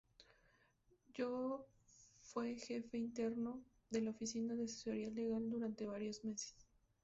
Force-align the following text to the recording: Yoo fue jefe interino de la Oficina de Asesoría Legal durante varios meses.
Yoo 1.13 1.63
fue 2.23 2.55
jefe 2.57 2.97
interino 2.97 3.61
de 3.91 4.01
la 4.01 4.09
Oficina 4.09 4.55
de 4.55 4.63
Asesoría 4.63 5.11
Legal 5.11 5.47
durante 5.47 5.85
varios 5.85 6.23
meses. 6.25 6.55